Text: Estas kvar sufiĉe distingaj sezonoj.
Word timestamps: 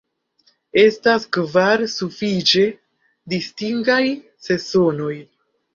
Estas 0.83 1.27
kvar 1.37 1.85
sufiĉe 1.97 2.67
distingaj 3.35 4.03
sezonoj. 4.51 5.17